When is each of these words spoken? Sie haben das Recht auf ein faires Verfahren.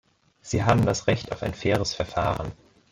Sie 0.41 0.63
haben 0.63 0.83
das 0.83 1.05
Recht 1.05 1.31
auf 1.31 1.43
ein 1.43 1.53
faires 1.53 1.93
Verfahren. 1.93 2.53